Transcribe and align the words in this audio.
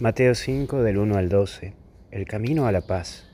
Mateo 0.00 0.34
5 0.34 0.82
del 0.82 0.96
1 0.96 1.14
al 1.18 1.28
12. 1.28 1.74
El 2.10 2.24
camino 2.24 2.66
a 2.66 2.72
la 2.72 2.80
paz. 2.80 3.28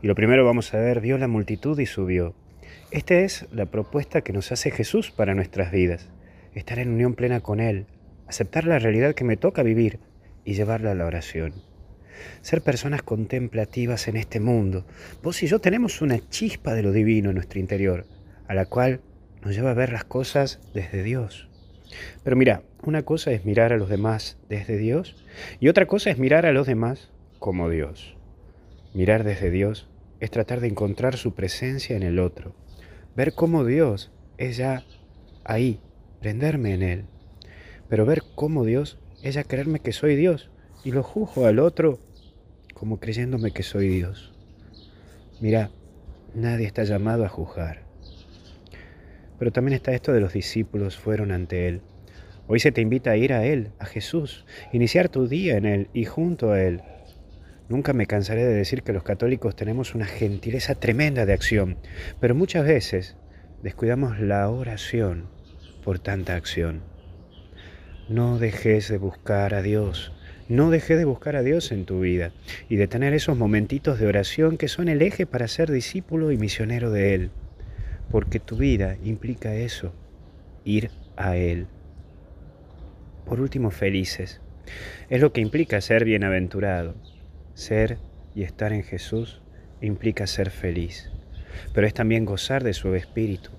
Y 0.00 0.06
lo 0.06 0.14
primero 0.14 0.46
vamos 0.46 0.72
a 0.72 0.78
ver, 0.78 1.02
vio 1.02 1.18
la 1.18 1.28
multitud 1.28 1.78
y 1.78 1.84
subió. 1.84 2.34
Esta 2.90 3.16
es 3.16 3.44
la 3.52 3.66
propuesta 3.66 4.22
que 4.22 4.32
nos 4.32 4.50
hace 4.50 4.70
Jesús 4.70 5.10
para 5.10 5.34
nuestras 5.34 5.70
vidas. 5.70 6.08
Estar 6.54 6.78
en 6.78 6.88
unión 6.88 7.16
plena 7.16 7.40
con 7.40 7.60
Él, 7.60 7.84
aceptar 8.26 8.64
la 8.64 8.78
realidad 8.78 9.14
que 9.14 9.24
me 9.24 9.36
toca 9.36 9.62
vivir 9.62 9.98
y 10.42 10.54
llevarla 10.54 10.92
a 10.92 10.94
la 10.94 11.04
oración. 11.04 11.52
Ser 12.40 12.62
personas 12.62 13.02
contemplativas 13.02 14.08
en 14.08 14.16
este 14.16 14.40
mundo. 14.40 14.86
Vos 15.22 15.42
y 15.42 15.48
yo 15.48 15.58
tenemos 15.58 16.00
una 16.00 16.26
chispa 16.30 16.72
de 16.72 16.82
lo 16.82 16.92
divino 16.92 17.28
en 17.28 17.34
nuestro 17.34 17.60
interior, 17.60 18.06
a 18.48 18.54
la 18.54 18.64
cual 18.64 19.02
nos 19.42 19.54
lleva 19.54 19.72
a 19.72 19.74
ver 19.74 19.92
las 19.92 20.04
cosas 20.04 20.60
desde 20.72 21.02
Dios. 21.02 21.45
Pero 22.24 22.36
mira, 22.36 22.62
una 22.82 23.02
cosa 23.02 23.32
es 23.32 23.44
mirar 23.44 23.72
a 23.72 23.76
los 23.76 23.88
demás 23.88 24.38
desde 24.48 24.76
Dios 24.76 25.24
y 25.60 25.68
otra 25.68 25.86
cosa 25.86 26.10
es 26.10 26.18
mirar 26.18 26.46
a 26.46 26.52
los 26.52 26.66
demás 26.66 27.10
como 27.38 27.68
Dios. 27.70 28.16
Mirar 28.94 29.24
desde 29.24 29.50
Dios 29.50 29.88
es 30.20 30.30
tratar 30.30 30.60
de 30.60 30.68
encontrar 30.68 31.16
su 31.16 31.34
presencia 31.34 31.96
en 31.96 32.02
el 32.02 32.18
otro, 32.18 32.54
ver 33.14 33.34
cómo 33.34 33.64
Dios 33.64 34.10
es 34.38 34.56
ya 34.56 34.84
ahí, 35.44 35.80
prenderme 36.20 36.74
en 36.74 36.82
Él. 36.82 37.04
Pero 37.88 38.06
ver 38.06 38.22
cómo 38.34 38.64
Dios 38.64 38.98
es 39.22 39.34
ya 39.34 39.44
creerme 39.44 39.80
que 39.80 39.92
soy 39.92 40.16
Dios 40.16 40.50
y 40.84 40.92
lo 40.92 41.02
juzgo 41.02 41.46
al 41.46 41.58
otro 41.58 41.98
como 42.74 43.00
creyéndome 43.00 43.52
que 43.52 43.62
soy 43.62 43.88
Dios. 43.88 44.32
Mira, 45.40 45.70
nadie 46.34 46.66
está 46.66 46.84
llamado 46.84 47.24
a 47.24 47.28
juzgar. 47.28 47.85
Pero 49.38 49.52
también 49.52 49.74
está 49.74 49.92
esto 49.92 50.12
de 50.12 50.20
los 50.20 50.32
discípulos 50.32 50.96
fueron 50.96 51.30
ante 51.30 51.68
Él. 51.68 51.82
Hoy 52.48 52.60
se 52.60 52.72
te 52.72 52.80
invita 52.80 53.10
a 53.10 53.16
ir 53.16 53.32
a 53.32 53.44
Él, 53.44 53.70
a 53.78 53.86
Jesús, 53.86 54.46
iniciar 54.72 55.08
tu 55.08 55.26
día 55.26 55.56
en 55.56 55.66
Él 55.66 55.88
y 55.92 56.04
junto 56.04 56.52
a 56.52 56.62
Él. 56.62 56.80
Nunca 57.68 57.92
me 57.92 58.06
cansaré 58.06 58.44
de 58.44 58.54
decir 58.54 58.82
que 58.82 58.92
los 58.92 59.02
católicos 59.02 59.56
tenemos 59.56 59.94
una 59.96 60.06
gentileza 60.06 60.76
tremenda 60.76 61.26
de 61.26 61.32
acción, 61.32 61.76
pero 62.20 62.36
muchas 62.36 62.64
veces 62.64 63.16
descuidamos 63.62 64.20
la 64.20 64.48
oración 64.48 65.28
por 65.82 65.98
tanta 65.98 66.36
acción. 66.36 66.82
No 68.08 68.38
dejes 68.38 68.88
de 68.88 68.98
buscar 68.98 69.52
a 69.52 69.62
Dios, 69.62 70.12
no 70.48 70.70
dejes 70.70 70.96
de 70.96 71.04
buscar 71.04 71.34
a 71.34 71.42
Dios 71.42 71.72
en 71.72 71.84
tu 71.84 71.98
vida 71.98 72.30
y 72.68 72.76
de 72.76 72.86
tener 72.86 73.12
esos 73.12 73.36
momentitos 73.36 73.98
de 73.98 74.06
oración 74.06 74.56
que 74.56 74.68
son 74.68 74.88
el 74.88 75.02
eje 75.02 75.26
para 75.26 75.48
ser 75.48 75.72
discípulo 75.72 76.30
y 76.30 76.36
misionero 76.36 76.92
de 76.92 77.14
Él 77.14 77.30
porque 78.10 78.40
tu 78.40 78.56
vida 78.56 78.96
implica 79.04 79.54
eso, 79.54 79.92
ir 80.64 80.90
a 81.16 81.36
Él. 81.36 81.66
Por 83.24 83.40
último, 83.40 83.70
felices. 83.70 84.40
Es 85.08 85.20
lo 85.20 85.32
que 85.32 85.40
implica 85.40 85.80
ser 85.80 86.04
bienaventurado. 86.04 86.94
Ser 87.54 87.98
y 88.34 88.42
estar 88.42 88.72
en 88.72 88.82
Jesús 88.82 89.40
implica 89.80 90.26
ser 90.26 90.50
feliz, 90.50 91.10
pero 91.72 91.86
es 91.86 91.94
también 91.94 92.24
gozar 92.24 92.62
de 92.64 92.74
su 92.74 92.94
Espíritu. 92.94 93.50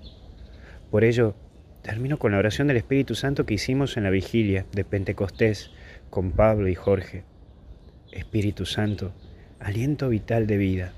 Por 0.90 1.04
ello, 1.04 1.34
termino 1.82 2.18
con 2.18 2.32
la 2.32 2.38
oración 2.38 2.68
del 2.68 2.76
Espíritu 2.76 3.14
Santo 3.14 3.44
que 3.44 3.54
hicimos 3.54 3.96
en 3.96 4.04
la 4.04 4.10
vigilia 4.10 4.66
de 4.72 4.84
Pentecostés 4.84 5.70
con 6.10 6.32
Pablo 6.32 6.68
y 6.68 6.74
Jorge. 6.74 7.24
Espíritu 8.12 8.66
Santo, 8.66 9.12
aliento 9.60 10.08
vital 10.08 10.46
de 10.46 10.56
vida, 10.56 10.92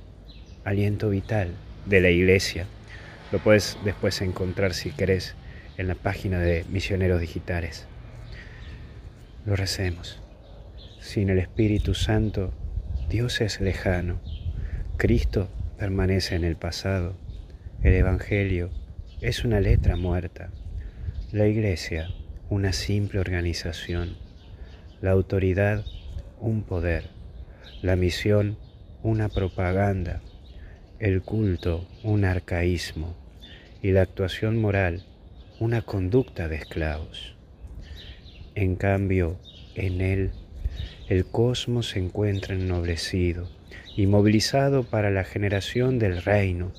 aliento 0.64 1.10
vital 1.10 1.48
de 1.86 2.00
la 2.00 2.10
iglesia. 2.10 2.66
Lo 3.32 3.38
puedes 3.38 3.78
después 3.84 4.20
encontrar 4.22 4.74
si 4.74 4.90
querés 4.90 5.36
en 5.76 5.86
la 5.86 5.94
página 5.94 6.40
de 6.40 6.64
Misioneros 6.68 7.20
Digitales. 7.20 7.86
Lo 9.46 9.54
recemos. 9.54 10.20
Sin 11.00 11.30
el 11.30 11.38
Espíritu 11.38 11.94
Santo, 11.94 12.52
Dios 13.08 13.40
es 13.40 13.60
lejano. 13.60 14.20
Cristo 14.96 15.48
permanece 15.78 16.34
en 16.34 16.42
el 16.42 16.56
pasado. 16.56 17.16
El 17.82 17.94
Evangelio 17.94 18.70
es 19.20 19.44
una 19.44 19.60
letra 19.60 19.94
muerta. 19.94 20.50
La 21.30 21.46
Iglesia, 21.46 22.08
una 22.48 22.72
simple 22.72 23.20
organización. 23.20 24.16
La 25.00 25.12
autoridad, 25.12 25.84
un 26.40 26.64
poder. 26.64 27.10
La 27.80 27.94
misión, 27.94 28.58
una 29.04 29.28
propaganda 29.28 30.20
el 31.00 31.22
culto 31.22 31.88
un 32.02 32.26
arcaísmo 32.26 33.16
y 33.80 33.92
la 33.92 34.02
actuación 34.02 34.60
moral 34.60 35.02
una 35.58 35.80
conducta 35.80 36.46
de 36.46 36.56
esclavos. 36.56 37.36
En 38.54 38.76
cambio, 38.76 39.38
en 39.74 40.02
él 40.02 40.32
el 41.08 41.24
cosmos 41.24 41.88
se 41.88 42.00
encuentra 42.00 42.54
ennoblecido 42.54 43.48
y 43.96 44.06
movilizado 44.06 44.84
para 44.84 45.10
la 45.10 45.24
generación 45.24 45.98
del 45.98 46.20
reino. 46.22 46.70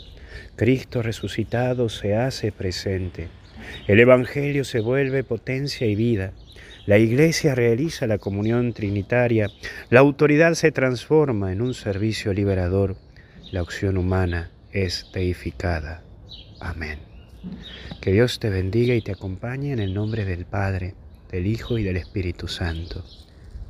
Cristo 0.56 1.02
resucitado 1.02 1.90
se 1.90 2.16
hace 2.16 2.52
presente. 2.52 3.28
El 3.88 4.00
Evangelio 4.00 4.66
se 4.66 4.82
vuelve 4.82 5.24
potencia 5.24 5.88
y 5.88 5.96
vida. 5.96 6.32
La 6.86 7.00
Iglesia 7.00 7.56
realiza 7.56 8.06
la 8.06 8.20
comunión 8.20 8.74
trinitaria. 8.74 9.50
La 9.90 10.00
autoridad 10.00 10.54
se 10.54 10.72
transforma 10.72 11.52
en 11.52 11.62
un 11.62 11.74
servicio 11.74 12.34
liberador 12.34 12.98
la 13.52 13.62
opción 13.62 13.98
humana 13.98 14.50
es 14.72 15.08
deificada. 15.14 16.04
Amén. 16.62 17.00
Que 18.00 18.14
Dios 18.14 18.40
te 18.40 18.50
bendiga 18.50 18.96
y 18.96 19.02
te 19.02 19.12
acompañe 19.12 19.74
en 19.74 19.80
el 19.80 19.94
nombre 19.94 20.24
del 20.24 20.46
Padre, 20.46 20.96
del 21.30 21.48
Hijo 21.48 21.78
y 21.78 21.84
del 21.84 21.98
Espíritu 21.98 22.48
Santo. 22.48 23.04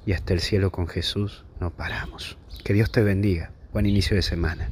Y 0.06 0.14
hasta 0.14 0.34
el 0.34 0.40
cielo 0.40 0.72
con 0.72 0.88
Jesús 0.88 1.46
no 1.60 1.72
paramos. 1.72 2.38
Que 2.64 2.74
Dios 2.74 2.92
te 2.92 3.02
bendiga. 3.02 3.52
Buen 3.74 3.88
inicio 3.88 4.16
de 4.16 4.22
semana. 4.22 4.70